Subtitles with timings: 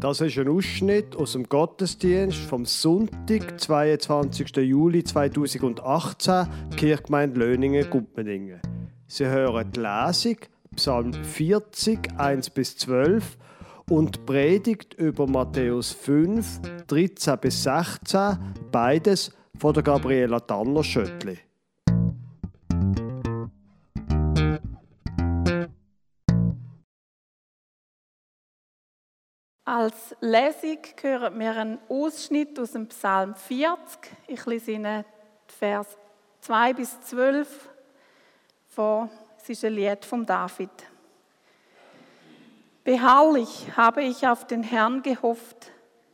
[0.00, 4.56] Das ist ein Ausschnitt aus dem Gottesdienst vom Sonntag, 22.
[4.58, 6.46] Juli 2018,
[6.76, 8.60] Kirchgemeinde Löningen-Gumpendingen.
[9.08, 10.36] Sie hören die Lesung,
[10.76, 13.38] Psalm 40, 1 bis 12
[13.90, 18.38] und Predigt über Matthäus 5, 13 bis 16,
[18.70, 21.38] beides von der Gabriela Tanner-Schöttli.
[29.70, 33.98] Als Lesung hören wir einen Ausschnitt aus dem Psalm 40.
[34.26, 35.04] Ich lese Ihnen
[35.46, 35.86] Vers
[36.40, 37.68] 2 bis 12
[38.70, 39.10] vor.
[39.36, 40.70] Es ist ein Lied von David.
[42.82, 45.70] Beharrlich habe ich auf den Herrn gehofft.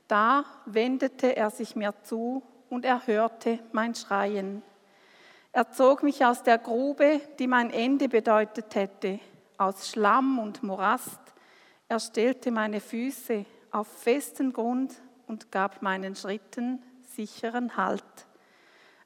[0.09, 4.65] Da wendete er sich mir zu und er hörte mein Schreien.
[5.53, 9.21] Er zog mich aus der Grube, die mein Ende bedeutet hätte,
[9.59, 11.34] aus Schlamm und Morast
[11.89, 14.95] er stellte meine Füße auf festen Grund
[15.27, 18.05] und gab meinen Schritten sicheren Halt.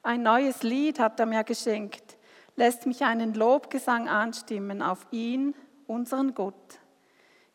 [0.01, 2.17] Ein neues Lied hat er mir geschenkt,
[2.55, 5.55] lässt mich einen Lobgesang anstimmen auf ihn,
[5.87, 6.79] unseren Gott.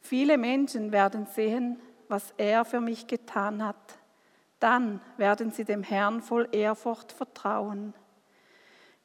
[0.01, 3.99] Viele Menschen werden sehen, was er für mich getan hat.
[4.61, 7.95] Dann werden sie dem Herrn voll Ehrfurcht vertrauen.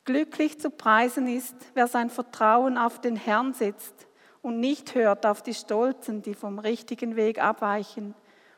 [0.04, 4.09] Glücklich zu preisen ist, wer sein Vertrauen auf den Herrn setzt
[4.42, 8.16] und nicht hört auf die Stolzen, die vom richtigen Weg abweichen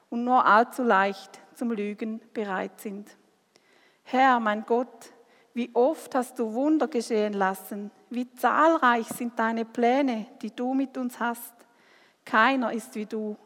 [0.10, 3.10] und nur allzu leicht zum Lügen bereit sind.
[4.04, 5.14] Herr, mein Gott,
[5.54, 10.98] wie oft hast du Wunder geschehen lassen, wie zahlreich sind deine Pläne, die du mit
[10.98, 11.54] uns hast.
[12.26, 13.38] Keiner ist wie du.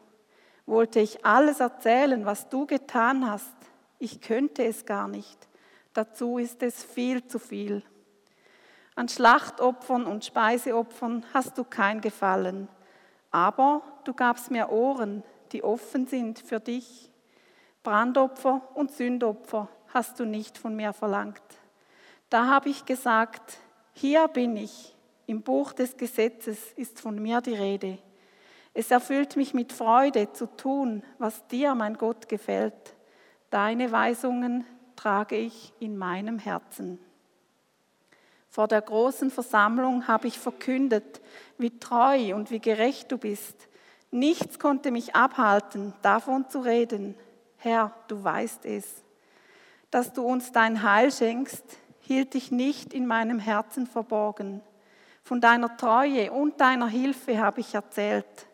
[0.66, 3.54] Wollte ich alles erzählen, was du getan hast,
[3.98, 5.48] ich könnte es gar nicht.
[5.92, 7.82] Dazu ist es viel zu viel.
[8.96, 12.66] An Schlachtopfern und Speiseopfern hast du kein Gefallen,
[13.30, 17.10] aber du gabst mir Ohren, die offen sind für dich.
[17.82, 21.42] Brandopfer und Sündopfer hast du nicht von mir verlangt.
[22.30, 23.58] Da habe ich gesagt,
[23.92, 24.96] hier bin ich,
[25.26, 27.98] im Buch des Gesetzes ist von mir die Rede.
[28.72, 32.96] Es erfüllt mich mit Freude zu tun, was dir, mein Gott, gefällt.
[33.50, 34.64] Deine Weisungen
[34.96, 36.98] trage ich in meinem Herzen.
[38.56, 41.20] Vor der großen Versammlung habe ich verkündet,
[41.58, 43.68] wie treu und wie gerecht du bist.
[44.10, 47.16] Nichts konnte mich abhalten, davon zu reden.
[47.58, 49.04] Herr, du weißt es.
[49.90, 51.64] Dass du uns dein Heil schenkst,
[52.00, 54.62] hielt ich nicht in meinem Herzen verborgen.
[55.22, 58.46] Von deiner Treue und deiner Hilfe habe ich erzählt.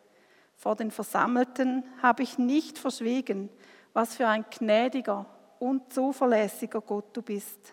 [0.57, 3.51] Vor den Versammelten habe ich nicht verschwiegen,
[3.93, 5.27] was für ein gnädiger
[5.61, 7.73] und zuverlässiger Gott du bist.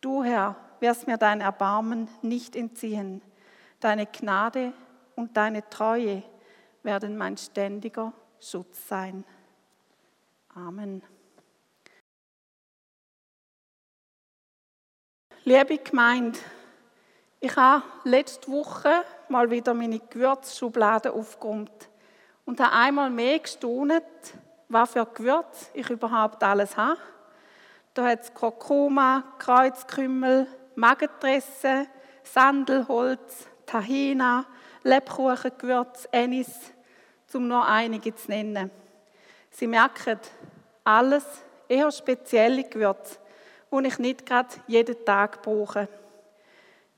[0.00, 3.20] Du, Herr, wirst mir dein Erbarmen nicht entziehen.
[3.80, 4.72] Deine Gnade
[5.16, 6.22] und deine Treue
[6.84, 9.24] werden mein ständiger Schutz sein.
[10.54, 11.02] Amen.
[15.44, 16.38] Liebe Gemeinde,
[17.40, 21.88] ich habe letzte Woche mal wieder meine Gewürzschublade aufgeräumt
[22.44, 24.02] und habe einmal mehr gestaunt,
[24.68, 27.00] was für Gewürz ich überhaupt alles habe.
[27.98, 31.88] Da hat es Kurkuma, Kreuzkümmel, Magentresse,
[32.22, 34.46] Sandelholz, Tahina,
[34.84, 36.48] Lebkuchengewürz, Anis,
[37.34, 38.70] um nur einige zu nennen.
[39.50, 40.20] Sie merken,
[40.84, 41.24] alles
[41.68, 43.18] eher spezielle Gewürze,
[43.72, 45.88] die ich nicht gerade jeden Tag brauche.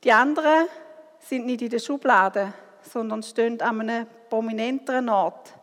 [0.04, 0.66] Die anderen
[1.18, 5.54] sind nicht in der Schublade, sondern stehen an einem prominenteren Ort,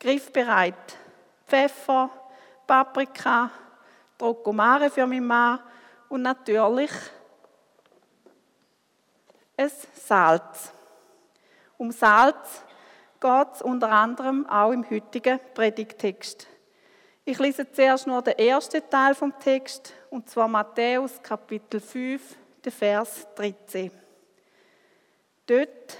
[0.00, 0.74] griffbereit.
[1.46, 2.10] Pfeffer,
[2.66, 3.52] Paprika,
[4.20, 5.60] Trocomare für meinen Mann
[6.10, 6.90] und natürlich
[9.56, 10.72] es Salz.
[11.78, 12.62] Um Salz
[13.18, 16.46] geht es unter anderem auch im heutigen Predigtext.
[17.24, 22.72] Ich lese zuerst nur den ersten Teil vom Text, und zwar Matthäus Kapitel 5, der
[22.72, 23.90] Vers 13.
[25.46, 25.96] Dort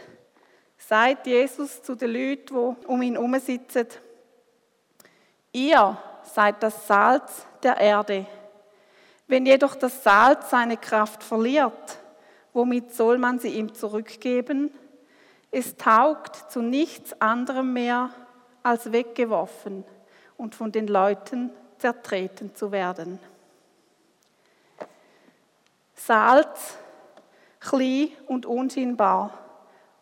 [0.76, 3.86] sagt Jesus zu den Leuten, die um ihn herum sitzen,
[5.52, 8.26] ihr seid das Salz der Erde.
[9.26, 11.98] Wenn jedoch das Salz seine Kraft verliert,
[12.52, 14.72] womit soll man sie ihm zurückgeben?
[15.50, 18.10] Es taugt zu nichts anderem mehr,
[18.62, 19.84] als weggeworfen
[20.36, 23.18] und von den Leuten zertreten zu werden.
[25.94, 26.76] Salz,
[27.58, 29.38] klein und unscheinbar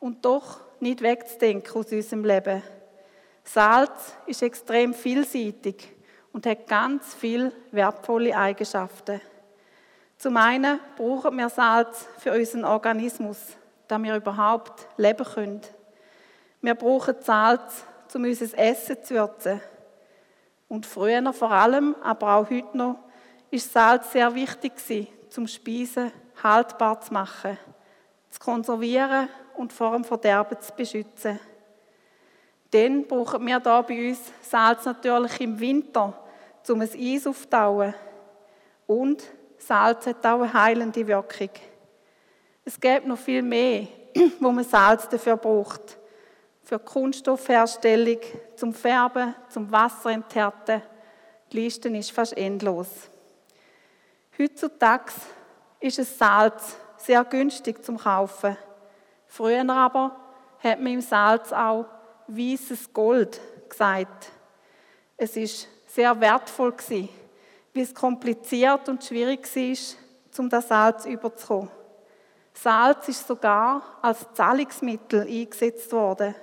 [0.01, 2.63] und doch nicht wegzudenken aus unserem Leben.
[3.45, 5.98] Salz ist extrem vielseitig
[6.39, 9.21] und hat ganz viele wertvolle Eigenschaften.
[10.19, 13.39] Zum einen brauchen wir Salz für unseren Organismus,
[13.89, 15.61] damit wir überhaupt leben können.
[16.61, 17.83] Wir brauchen Salz,
[18.15, 19.61] um unser Essen zu würzen.
[20.69, 23.01] Und früher vor allem, aber auch heute noch,
[23.51, 24.75] ist Salz sehr wichtig
[25.31, 27.59] zum Speisen haltbar zu machen,
[28.31, 31.41] zu konservieren und vor dem Verderben zu beschützen.
[32.71, 36.17] Dann brauchen wir da bei uns Salz natürlich im Winter,
[36.71, 37.95] um ein Eis aufzutauen.
[38.87, 39.23] Und
[39.59, 41.51] Salz hat auch eine heilende Wirkung.
[42.65, 43.89] Es gibt noch viel mehr,
[44.41, 45.99] wo man Salz dafür braucht.
[46.63, 48.19] Für Kunststoffherstellung,
[48.57, 50.83] zum Färben, zum Wasser enthärten.
[51.51, 52.89] Die Liste ist fast endlos.
[54.39, 55.13] Heutzutage
[55.81, 58.57] ist es Salz sehr günstig zum Kaufen.
[59.27, 60.17] Früher aber
[60.59, 61.87] hat man im Salz auch
[62.27, 64.31] weißes Gold gesagt.
[65.17, 65.69] Es ist
[65.99, 67.09] sehr wertvoll gewesen,
[67.73, 71.71] wie es kompliziert und schwierig war, um das Salz überzukommen.
[72.55, 76.37] Salz ist sogar als Zahlungsmittel eingesetzt worden.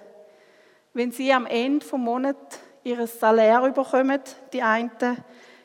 [0.94, 2.36] Wenn Sie am Ende vom Monat
[2.84, 4.20] Ihr Salär überkommen,
[4.52, 4.92] die einen,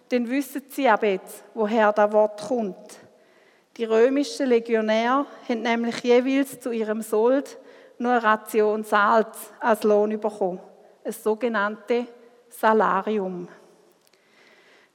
[0.08, 2.96] dann wissen Sie ab jetzt, woher das Wort kommt.
[3.76, 7.58] Die römischen Legionäre haben nämlich jeweils zu ihrem Sold
[7.98, 10.60] nur eine Ration Salz als Lohn bekommen,
[11.02, 12.04] ein sogenanntes
[12.50, 13.48] Salarium.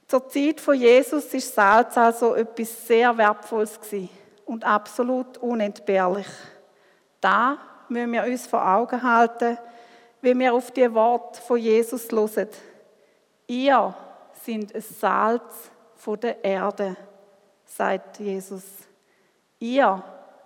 [0.06, 3.80] Zur Zeit von Jesus ist Salz also etwas sehr Wertvolles
[4.44, 6.28] und absolut unentbehrlich.
[7.20, 7.58] Da
[7.88, 9.58] müssen wir uns vor Augen halten,
[10.20, 12.48] wenn wir auf die Worte von Jesus hören.
[13.48, 13.94] Ihr
[14.44, 16.96] sind ein Salz von der Erde,
[17.64, 18.64] sagt Jesus.
[19.58, 20.02] Ihr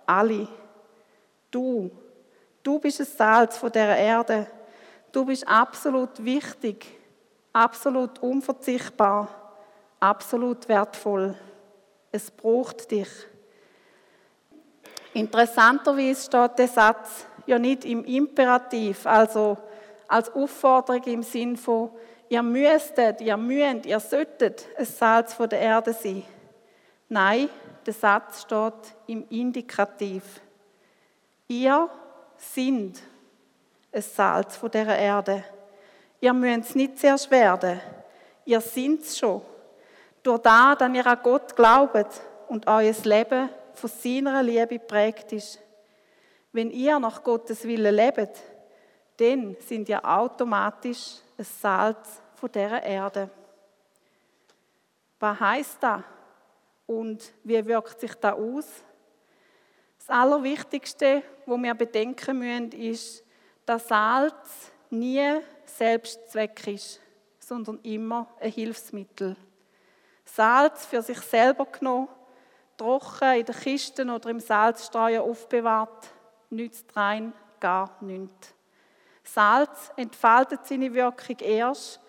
[0.07, 0.47] alle,
[1.51, 1.91] du,
[2.63, 4.47] du bist ein Salz von der Erde.
[5.11, 6.87] Du bist absolut wichtig,
[7.53, 9.40] absolut unverzichtbar,
[10.01, 11.35] absolut wertvoll.
[12.11, 13.07] Es braucht dich.
[15.13, 19.57] Interessanterweise steht der Satz ja nicht im Imperativ, also
[20.07, 21.91] als Aufforderung im Sinn von,
[22.29, 26.23] ihr müsstet, ihr müsst, ihr solltet ein Salz von der Erde sein.
[27.09, 27.49] Nein,
[27.85, 30.23] der Satz steht im Indikativ.
[31.47, 31.89] Ihr
[32.37, 33.01] sind
[33.91, 35.43] ein Salz von der Erde.
[36.21, 37.81] Ihr müsst es nicht zuerst werden.
[38.45, 39.41] Ihr seid es schon.
[40.23, 45.59] Durch das, dass ihr an Gott glaubt und euer Leben von seiner Liebe prägt ist.
[46.51, 48.41] Wenn ihr nach Gottes Willen lebt,
[49.17, 53.29] dann sind ihr automatisch ein Salz von dieser Erde.
[55.19, 56.01] Was heißt das?
[56.87, 58.67] Und wie wirkt sich das aus?
[59.97, 63.23] Das Allerwichtigste, was wir bedenken müssen, ist,
[63.65, 66.99] dass Salz nie Selbstzweck ist,
[67.39, 69.37] sondern immer ein Hilfsmittel.
[70.35, 72.07] Salz für sich selber genommen
[72.77, 76.07] trocken in den Kisten oder im Salzstreuer aufbewahrt,
[76.49, 78.53] nützt rein gar nichts.
[79.23, 81.99] Salz entfaltet seine Wirkung erst,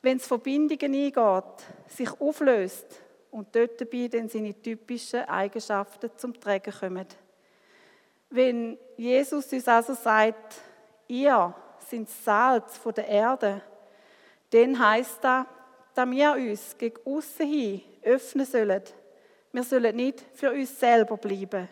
[0.00, 2.86] wenn es Verbindungen eingeht, sich auflöst
[3.30, 7.06] und dort dabei dann seine typischen Eigenschaften zum Tragen kommen.
[8.30, 10.54] Wenn Jesus uns also sagt,
[11.06, 11.54] ihr
[11.88, 13.60] sind Salz von der Erde,
[14.50, 15.46] dann heißt das,
[15.94, 18.82] dass wir uns gegen außen hin öffnen sollen
[19.54, 21.68] wir sollen nicht für uns selber bleiben.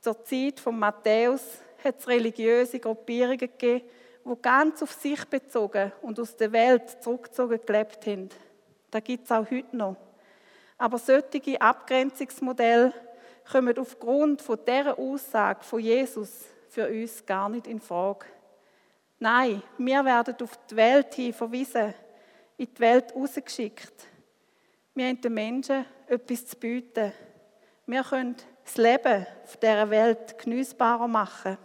[0.00, 3.84] Zur Zeit von Matthäus hat es religiöse Gruppierungen gegeben,
[4.24, 8.28] die ganz auf sich bezogen und aus der Welt zurückgezogen gelebt haben.
[8.90, 9.94] Da gibt es auch heute noch.
[10.76, 12.92] Aber solche Abgrenzungsmodelle
[13.50, 18.26] kommen aufgrund von dieser Aussage von Jesus für uns gar nicht in Frage.
[19.20, 21.94] Nein, wir werden auf die Welt hin verwiesen,
[22.58, 24.06] in die Welt rausgeschickt.
[24.94, 27.12] Wir haben den Menschen etwas zu bieten.
[27.86, 31.56] Wir können das Leben auf dieser Welt genießbarer machen.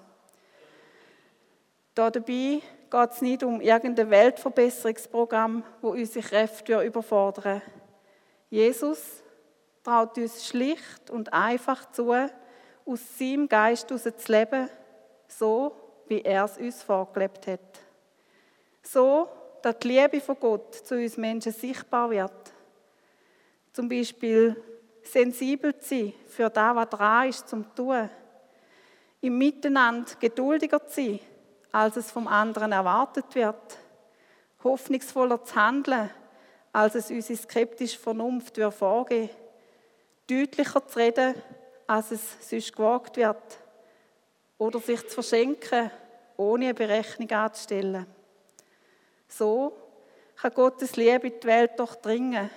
[1.96, 7.62] Dabei geht es nicht um irgendein Weltverbesserungsprogramm, wo unsere Kräfte überfordern.
[8.50, 9.24] Jesus
[9.84, 14.70] traut uns schlicht und einfach zu, aus seinem Geist heraus zu leben,
[15.28, 15.76] so
[16.08, 17.80] wie er es uns vorgelebt hat.
[18.84, 19.28] So,
[19.64, 22.54] dass die Liebe von Gott zu uns Menschen sichtbar wird
[23.74, 24.56] zum Beispiel
[25.02, 28.10] sensibel zu sein für das, was dran ist zum Tun.
[29.20, 31.20] Im Miteinander geduldiger zu sein,
[31.72, 33.78] als es vom anderen erwartet wird.
[34.64, 36.10] Hoffnungsvoller zu handeln,
[36.72, 39.30] als es unsere skeptische Vernunft vorgehen
[40.30, 41.36] Deutlicher zu reden,
[41.86, 43.60] als es sonst gewagt wird.
[44.58, 45.92] Oder sich zu verschenken,
[46.38, 48.06] ohne eine Berechnung anzustellen.
[49.38, 49.74] So
[50.36, 52.50] kann Gottes Liebe die Welt durchdringen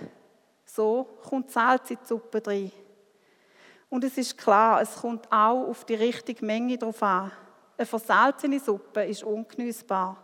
[0.66, 2.72] so kommt Salz in die Suppe rein.
[3.88, 7.32] Und es ist klar, es kommt auch auf die richtige Menge drauf an.
[7.78, 10.22] Eine versalzene Suppe ist ungenießbar.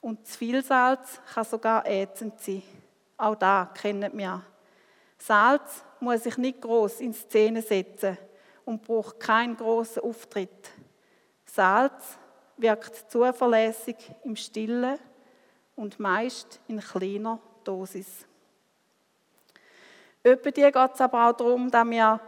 [0.00, 2.62] Und zu viel Salz kann sogar ätzend sein.
[3.16, 4.42] Auch da kennen wir.
[5.18, 8.18] Salz muss sich nicht groß in Szene setzen
[8.64, 10.70] und braucht keinen großen Auftritt.
[11.46, 12.18] Salz
[12.56, 14.98] wirkt zuverlässig im Stillen
[15.76, 18.26] und meist in kleiner Dosis.
[20.24, 22.20] Öppe dir geht es aber auch darum, dass wir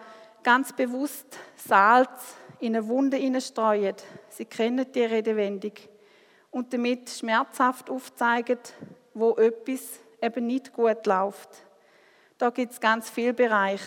[0.42, 3.96] ganz bewusst Salz in eine Wunde hineinstreuen.
[4.28, 5.72] Sie kennen die Redewendung.
[6.50, 8.58] Und damit schmerzhaft aufzeigen,
[9.14, 11.50] wo etwas eben nicht gut läuft.
[12.38, 13.84] Da gibt es ganz viele Bereiche.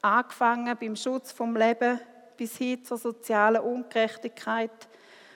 [0.00, 2.00] Angefangen beim Schutz vom Leben
[2.36, 4.88] bis hin zur sozialen Ungerechtigkeit,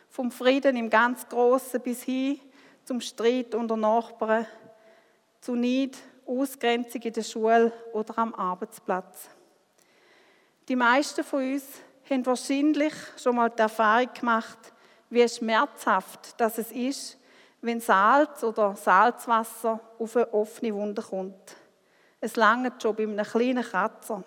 [0.08, 2.40] vom Frieden im ganz Großen bis hin
[2.86, 4.46] zum Streit unter Nachbarn,
[5.40, 9.28] zu Neid, Ausgrenzung in der Schule oder am Arbeitsplatz.
[10.68, 11.64] Die meisten von uns
[12.08, 14.72] haben wahrscheinlich schon mal die Erfahrung gemacht,
[15.10, 17.18] wie schmerzhaft das es ist,
[17.60, 21.56] wenn Salz oder Salzwasser auf eine offene Wunde kommt.
[22.20, 24.22] Es langt schon bei einem kleinen Kratzer.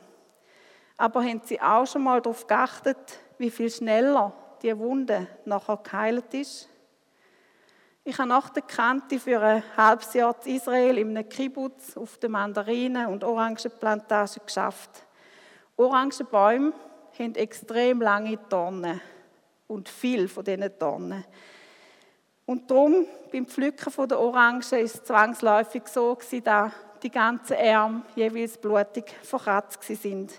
[0.98, 6.34] Aber haben Sie auch schon mal darauf geachtet, wie viel schneller die Wunde nachher geheilt
[6.34, 6.68] ist?
[8.10, 12.18] Ich habe nach der Kante für ein halbes Jahr in Israel in einem Kibbutz auf
[12.18, 15.06] der Mandarinen- und Orangenplantage geschafft.
[15.78, 16.74] Orangenbäume
[17.20, 19.00] haben extrem lange Dornen
[19.68, 21.24] und viel von diesen Dornen.
[22.48, 26.72] Und darum, beim Pflücken der Orangen, ist es zwangsläufig so, dass
[27.04, 30.34] die ganzen Arme jeweils blutig verkratzt sind.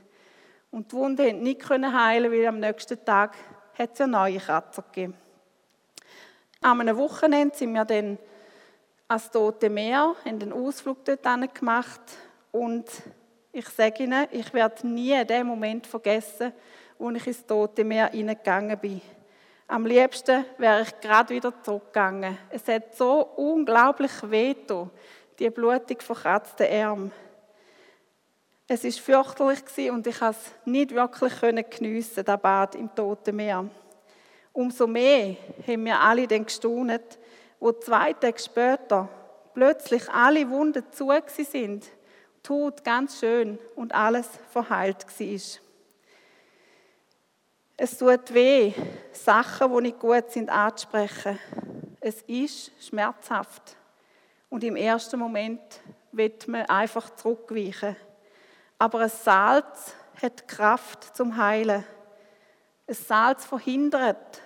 [0.72, 3.36] Und die Wunde konnte nicht heilen, weil am nächsten Tag
[3.78, 5.19] hat es ja neue Kratzer gegeben.
[6.62, 8.19] Am einem Wochenende sind wir dann
[9.09, 12.02] ans Tote Meer, haben einen Ausflug dort gemacht
[12.52, 12.85] und
[13.50, 16.52] ich sage Ihnen, ich werde nie den Moment vergessen,
[16.99, 19.00] wo ich ins Tote Meer hineingegangen bin.
[19.69, 22.37] Am liebsten wäre ich gerade wieder zurückgegangen.
[22.50, 24.55] Es hat so unglaublich weh
[25.38, 27.11] die blutig verkratzten Arme.
[28.69, 31.40] Es ist fürchterlich und ich konnte es nicht wirklich
[31.71, 33.64] geniessen, das Bad im Toten Meer.
[34.52, 37.19] Umso mehr haben wir alle dann gestaunet,
[37.59, 39.09] wo zwei Tage später
[39.54, 41.87] plötzlich alle Wunden zu sind,
[42.42, 45.40] tot ganz schön und alles verheilt war.
[47.76, 48.75] Es tut weh,
[49.12, 51.38] Sachen, die nicht gut sind, anzusprechen.
[52.00, 53.76] Es ist schmerzhaft.
[54.50, 55.61] Und im ersten Moment
[56.12, 57.97] wird man einfach zurückweichen.
[58.78, 61.85] Aber ein Salz hat Kraft zum Heilen.
[62.90, 64.42] Ein Salz verhindert,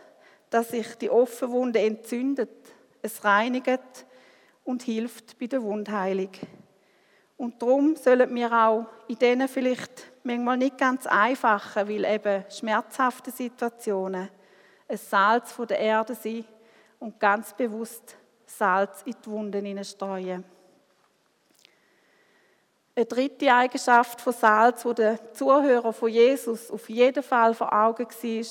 [0.51, 2.51] dass sich die offene Wunde entzündet.
[3.01, 4.05] Es reinigt
[4.65, 6.29] und hilft bei der Wundheilung.
[7.39, 13.31] Und darum sollen wir auch in diesen vielleicht manchmal nicht ganz einfachen, weil eben schmerzhafte
[13.31, 14.29] Situationen
[14.89, 16.45] ein Salz von der Erde sein
[16.99, 20.45] und ganz bewusst Salz in die Wunden hineinstreuen.
[22.97, 28.07] Eine dritte Eigenschaft von Salz, die der Zuhörer von Jesus auf jeden Fall vor Augen
[28.07, 28.47] war,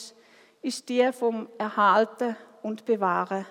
[0.62, 3.46] ist die vom Erhalten und Bewahren.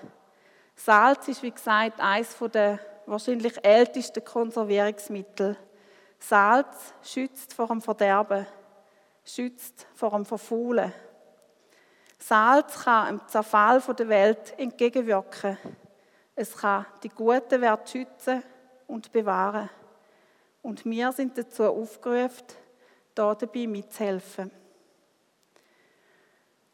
[0.77, 5.57] Salz ist, wie gesagt, eines der wahrscheinlich ältesten Konservierungsmittel.
[6.19, 8.47] Salz schützt vor dem Verderben,
[9.25, 10.93] schützt vor dem Verfaulen.
[12.19, 15.57] Salz kann im Zerfall der Welt entgegenwirken.
[16.35, 18.43] Es kann die guten Werte schützen
[18.87, 19.71] und bewahren.
[20.63, 22.47] Und wir sind dazu aufgerufen,
[23.15, 24.51] da dabei mitzuhelfen.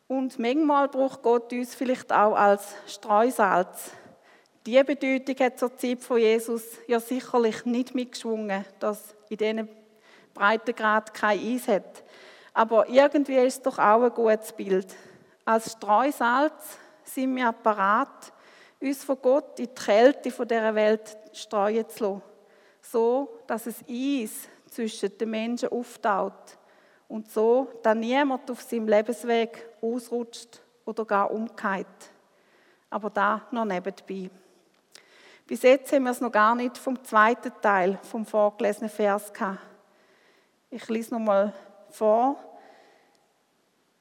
[0.06, 3.90] Und manchmal braucht Gott uns vielleicht auch als Streusalz.
[4.66, 9.68] Die Bedeutung hat zur Zeit von Jesus ja sicherlich nicht mitgeschwungen, dass in diesen
[10.34, 12.04] Breitengrad kein Eis hat.
[12.54, 14.94] Aber irgendwie ist es doch auch ein gutes Bild.
[15.44, 18.32] Als Streusalz sind wir parat,
[18.80, 22.22] uns von Gott in die Kälte dieser Welt streuen zu lassen.
[22.90, 26.56] So, dass es Eis zwischen den Menschen auftaut
[27.06, 31.86] und so, dass niemand auf seinem Lebensweg ausrutscht oder gar umkehrt.
[32.88, 34.30] Aber da noch nebenbei.
[35.46, 39.60] Bis jetzt haben wir es noch gar nicht vom zweiten Teil vom vorgelesenen Vers gehabt.
[40.70, 41.52] Ich lese noch mal
[41.90, 42.36] vor.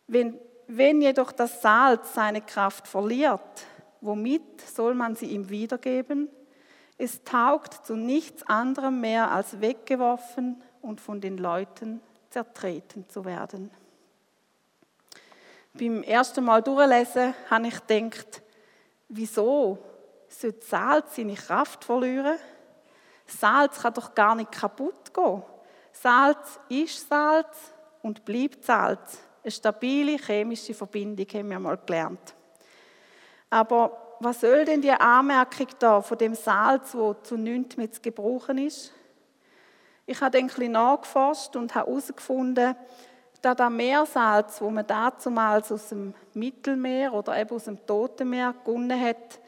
[0.08, 3.66] Wenn, wenn jedoch das Salz seine Kraft verliert,
[4.00, 6.30] womit soll man sie ihm wiedergeben?
[6.98, 13.72] Es taugt zu nichts anderem mehr als weggeworfen und von den Leuten zertreten zu werden.
[15.74, 18.42] Beim ersten Mal durchlesen habe ich gedacht,
[19.10, 19.78] wieso
[20.28, 22.38] sollte Salz seine Kraft verlieren?
[23.28, 25.44] Salz kann doch gar nicht kaputt gehen.
[25.92, 29.20] Salz ist Salz und bleibt Salz.
[29.44, 32.36] Eine stabile chemische Verbindung haben wir mal gelernt.
[33.50, 38.02] Aber was soll denn die Anmerkung da von dem Salz, wo zu nichts mehr zu
[38.02, 38.94] gebrauchen ist?
[40.06, 42.76] Ich habe dann ein nachgeforscht und habe herausgefunden,
[43.42, 48.54] dass das Meersalz, wo man damals aus dem Mittelmeer oder eben aus dem Toten Meer
[48.64, 49.40] gewonnen hat,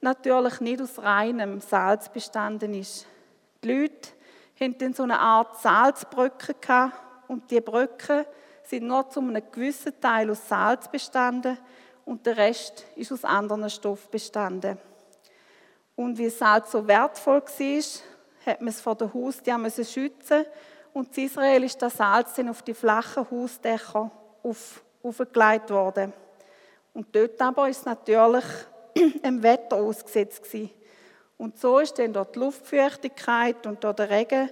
[0.00, 3.06] natürlich nicht aus reinem Salz bestanden ist.
[3.62, 4.10] Die Leute
[4.60, 6.92] hatten dann so eine Art Salzbrücke
[7.28, 8.24] und die Brücken
[8.62, 11.58] sind nur zu einem gewissen Teil aus Salz bestanden
[12.04, 14.78] und der Rest ist aus anderen Stoffen bestanden.
[15.96, 17.82] Und wie Salz so wertvoll war,
[18.46, 20.44] hat man es vor der Haustür schützen
[20.92, 24.10] und in Israel ist das Salz dann auf die flachen Hausdächer
[24.42, 26.12] auf, aufgelegt worden.
[26.92, 28.44] Und dort aber ist es natürlich
[29.22, 30.70] im Wetter ausgesetzt gewesen.
[31.36, 34.50] Und so ist dann dort die Luftfeuchtigkeit und dort der Regen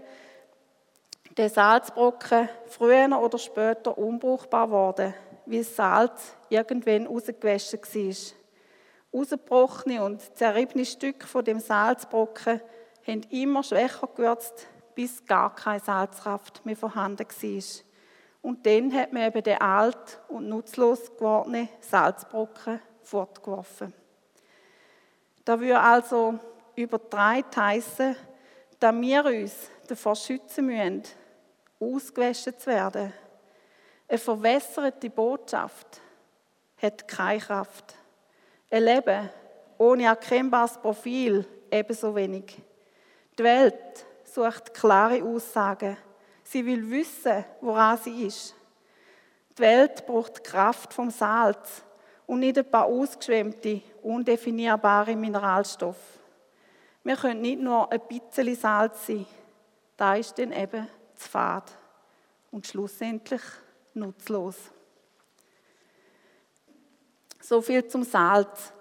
[1.37, 5.14] der Salzbrocken früher oder später unbrauchbar geworden,
[5.52, 9.21] wie Salz irgendwann rausgewaschen war.
[9.21, 12.62] Ausgebrochene und zerriebene Stücke von dem Salzbrocken
[13.06, 17.62] haben immer schwächer gewürzt, bis gar keine Salzkraft mehr vorhanden war.
[18.40, 23.92] Und dann hat man eben den alt und nutzlos gewordenen Salzbrocken fortgeworfen.
[25.44, 26.38] Da würde also
[26.75, 28.16] übertreibt heißen,
[28.80, 29.54] dass wir uns
[29.87, 31.02] davor schützen müssen,
[31.78, 33.12] ausgewaschen zu werden.
[34.12, 36.02] Eine verwässerte Botschaft
[36.76, 37.95] hat keine Kraft.
[38.71, 39.31] Ein Leben
[39.78, 42.61] ohne erkennbares Profil ebenso wenig.
[43.38, 45.97] Die Welt sucht klare Aussagen.
[46.45, 48.54] Sie will wissen, woran sie ist.
[49.57, 51.83] Die Welt braucht Kraft vom Salz
[52.26, 56.19] und nicht ein paar ausgeschwemmte, undefinierbare Mineralstoffe.
[57.02, 59.25] Wir können nicht nur ein bisschen Salz sein,
[59.97, 61.73] da ist dann eben zu fad
[62.50, 63.40] und schlussendlich
[63.95, 64.57] nutzlos.
[67.41, 68.73] So viel zum Salz.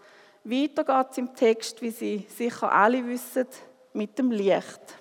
[0.44, 3.48] Weiter geht es im Text, wie Sie sicher alle wissen,
[3.94, 5.01] mit dem Licht.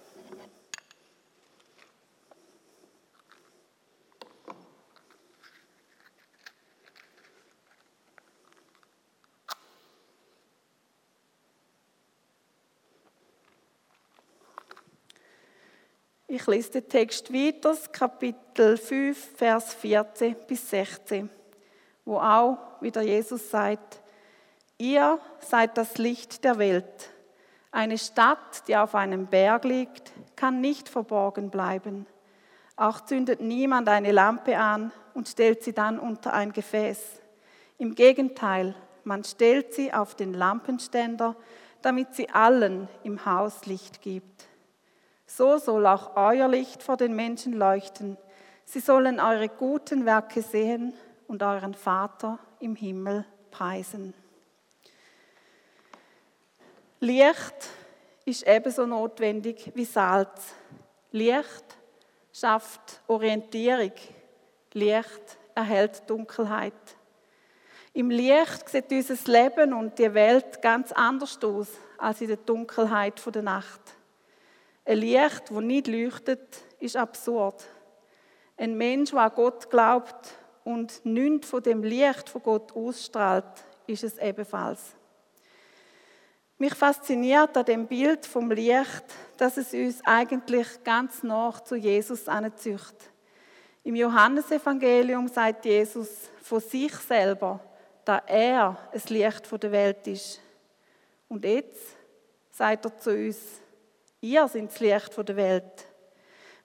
[16.33, 21.29] Ich lese den Text weiter, Kapitel 5, Vers 14 bis 16,
[22.05, 24.01] wo auch wieder Jesus sagt,
[24.79, 27.11] ihr seid das Licht der Welt.
[27.73, 32.07] Eine Stadt, die auf einem Berg liegt, kann nicht verborgen bleiben.
[32.77, 37.21] Auch zündet niemand eine Lampe an und stellt sie dann unter ein Gefäß.
[37.77, 41.35] Im Gegenteil, man stellt sie auf den Lampenständer,
[41.83, 44.47] damit sie allen im Haus Licht gibt.
[45.37, 48.19] So soll auch euer Licht vor den Menschen leuchten.
[48.64, 50.93] Sie sollen eure guten Werke sehen
[51.29, 54.12] und euren Vater im Himmel preisen.
[56.99, 57.69] Licht
[58.25, 60.53] ist ebenso notwendig wie Salz.
[61.12, 61.79] Licht
[62.33, 63.93] schafft Orientierung.
[64.73, 66.75] Licht erhält Dunkelheit.
[67.93, 73.23] Im Licht sieht unser Leben und die Welt ganz anders aus als in der Dunkelheit
[73.33, 73.81] der Nacht.
[74.90, 77.64] Ein Licht, das nicht leuchtet, ist absurd.
[78.57, 83.44] Ein Mensch, der an Gott glaubt und nichts von dem Licht von Gott ausstrahlt,
[83.87, 84.81] ist es ebenfalls.
[86.59, 89.05] Mich fasziniert an dem Bild vom Licht,
[89.37, 92.96] dass es uns eigentlich ganz nach zu Jesus anzücht.
[93.85, 96.09] Im Johannesevangelium sagt Jesus
[96.42, 97.61] von sich selber,
[98.05, 100.40] dass er das Licht der Welt ist.
[101.29, 101.96] Und jetzt
[102.50, 103.38] sagt er zu uns,
[104.22, 105.87] Ihr seid das Licht der Welt.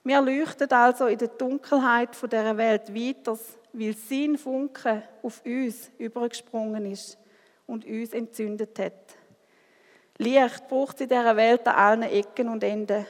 [0.04, 3.38] Wir leuchten also in der Dunkelheit dieser Welt weiter,
[3.72, 7.16] weil sein Funke auf uns übergesprungen ist
[7.66, 9.16] und uns entzündet hat.
[10.18, 13.06] Licht braucht in dieser Welt an allen Ecken und Enden.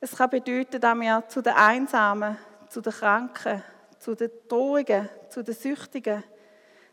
[0.00, 2.36] Es kann bedeuten, dass wir zu den Einsamen,
[2.68, 3.62] zu den Kranken,
[3.98, 6.24] zu den Traurigen, zu den Süchtigen,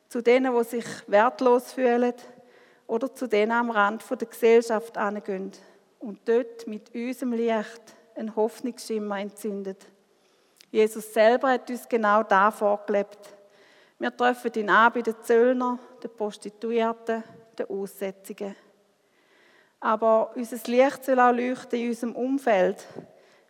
[0.07, 2.13] zu denen, die sich wertlos fühlen
[2.87, 5.51] oder zu denen am Rand der Gesellschaft angehen
[5.99, 9.85] und dort mit unserem Licht einen Hoffnungsschimmer entzündet.
[10.71, 13.19] Jesus selber hat uns genau da vorgelebt.
[13.99, 17.23] Wir treffen ihn an bei den Zöllner, den Prostituierten,
[17.57, 18.55] den Aussätzigen.
[19.79, 22.85] Aber unser Licht soll auch leuchten in unserem Umfeld,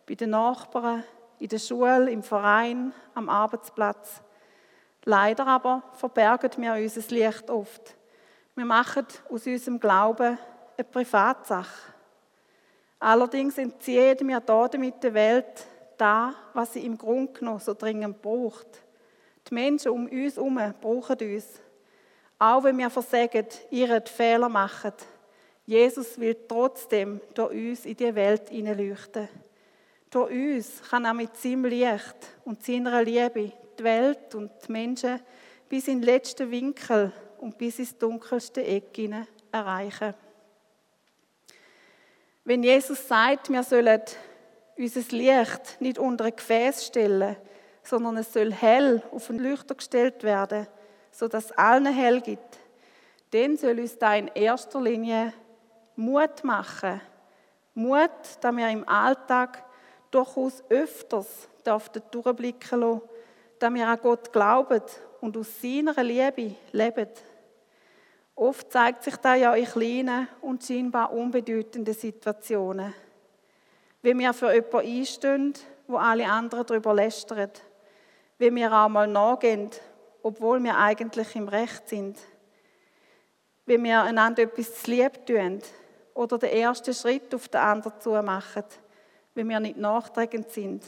[0.06, 1.04] bei den Nachbarn,
[1.38, 4.22] in der Schule, im Verein, am Arbeitsplatz.
[5.04, 7.96] Leider aber verbergen wir unser Licht oft.
[8.54, 10.38] Wir machen aus unserem Glauben
[10.76, 11.94] eine Privatsache.
[13.00, 18.66] Allerdings entziehen wir damit der Welt da, was sie im Grunde genommen so dringend braucht.
[19.48, 21.60] Die Menschen um uns herum brauchen uns.
[22.38, 24.92] Auch wenn wir versagen, ihre Fehler machen,
[25.66, 29.28] Jesus will trotzdem durch uns in die Welt hineinleuchten.
[30.10, 35.20] Durch uns kann er mit seinem Licht und seiner Liebe die Welt und die Menschen
[35.68, 38.98] bis in den letzten Winkel und bis ins dunkelste Eck
[39.52, 40.14] erreichen.
[42.48, 44.00] Wenn Jesus sagt, wir sollen
[44.78, 47.36] unser Licht nicht unter ein Gefäß stellen,
[47.82, 50.66] sondern es soll hell auf einen Leuchter gestellt werden,
[51.10, 52.56] sodass es allen hell gibt,
[53.32, 55.34] dann soll uns da in erster Linie
[55.94, 57.02] Mut machen.
[57.74, 58.08] Mut,
[58.40, 59.62] dass wir im Alltag
[60.10, 61.50] durchaus öfters
[62.10, 63.02] durchblicken lassen,
[63.58, 64.80] dass wir an Gott glauben
[65.20, 67.08] und aus seiner Liebe leben.
[68.38, 72.94] Oft zeigt sich das ja in kleinen und scheinbar unbedeutenden Situationen.
[74.00, 75.54] Wie wir für jemanden einstehen,
[75.88, 77.50] wo alle anderen darüber lästern.
[78.38, 79.70] Wie wir auch mal nachgehen,
[80.22, 82.16] obwohl wir eigentlich im Recht sind.
[83.66, 85.60] Wie wir einander etwas zu lieb tun
[86.14, 88.62] oder den ersten Schritt auf den anderen zu machen,
[89.34, 90.84] wenn wir nicht nachtragend sind.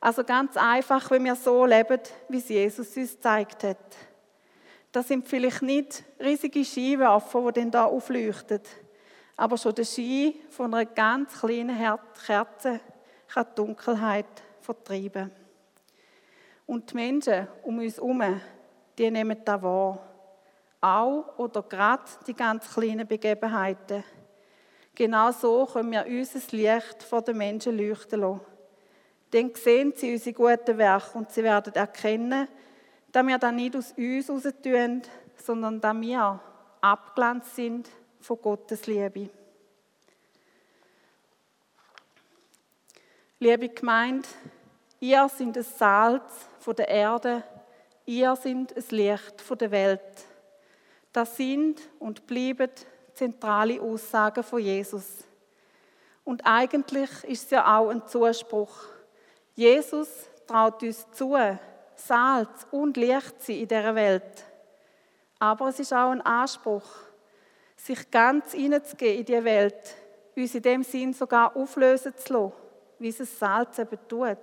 [0.00, 3.76] Also ganz einfach, wenn wir so leben, wie es Jesus uns gezeigt hat.
[4.92, 8.60] Das sind vielleicht nicht riesige Skiwerfer, die dann da aufleuchten,
[9.36, 12.80] aber schon der Ski von einer ganz kleinen Kerze
[13.26, 14.26] kann die Dunkelheit
[14.60, 15.30] vertreiben.
[16.66, 18.40] Und die Menschen um uns herum,
[18.98, 19.98] die nehmen das wahr.
[20.82, 24.04] Auch oder gerade die ganz kleinen Begebenheiten.
[24.94, 28.40] Genau so können wir unser Licht vor den Menschen leuchten lassen.
[29.30, 32.48] Dann sehen sie unsere guten Werke und sie werden erkennen,
[33.12, 35.02] dass wir das nicht aus uns heraus tun,
[35.36, 36.40] sondern dass wir
[36.80, 39.28] abglanzt sind von Gottes Liebe.
[43.38, 44.28] Liebe Gemeinde,
[45.00, 47.42] ihr seid das Salz von der Erde,
[48.06, 50.00] ihr seid das Licht von der Welt.
[51.12, 52.70] Das sind und bleiben
[53.12, 55.24] zentrale Aussagen von Jesus.
[56.24, 58.84] Und eigentlich ist es ja auch ein Zuspruch.
[59.54, 60.08] Jesus
[60.46, 61.36] traut uns zu,
[62.06, 64.44] Salz und Licht sein in dieser Welt.
[65.38, 66.84] Aber es ist auch ein Anspruch,
[67.76, 69.96] sich ganz hineinzugehen in diese Welt,
[70.36, 72.52] uns in dem Sinn sogar auflösen zu lassen,
[72.98, 74.38] wie es das Salz eben tut.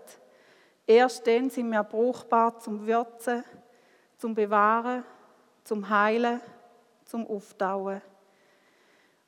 [0.86, 3.44] Erst dann sind wir brauchbar zum Würzen,
[4.18, 5.04] zum Bewahren,
[5.64, 6.42] zum Heilen,
[7.06, 8.02] zum Auftauen.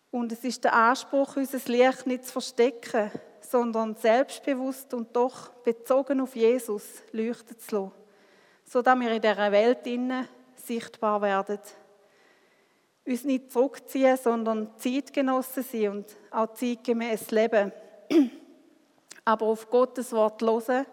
[0.10, 6.20] Und es ist der Anspruch, unser Licht nicht zu verstecken, sondern selbstbewusst und doch bezogen
[6.20, 8.01] auf Jesus leuchten zu lassen,
[8.72, 11.60] sodass wir in dieser Welt innen sichtbar werden.
[13.06, 17.74] Uns nicht zurückziehen, sondern Zeitgenossen sein und auch zeitgemäß leben.
[19.26, 20.86] Aber auf Gottes Wort hören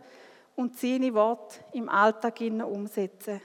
[0.57, 3.41] und seine Worte im Alltag umsetzen.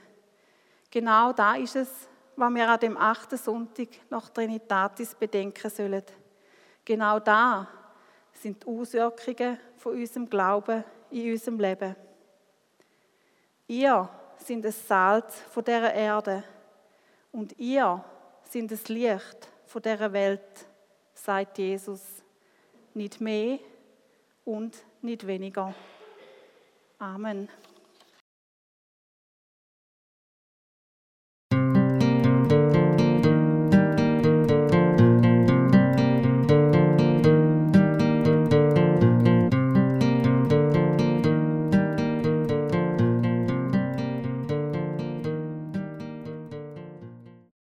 [0.90, 1.88] Genau da ist es,
[2.34, 6.02] was wir an dem achten Sonntag nach Trinitatis bedenken sollen.
[6.84, 7.68] Genau da
[8.32, 11.94] sind die Auswirkungen von unserem Glauben in unserem Leben.
[13.68, 14.08] Ihr
[14.46, 16.44] sind das Salz von dieser Erde
[17.32, 18.04] und ihr
[18.44, 20.66] sind das Licht von dieser Welt,
[21.14, 22.00] sagt Jesus.
[22.92, 23.58] Nicht mehr
[24.44, 25.74] und nicht weniger.
[26.98, 27.48] Amen.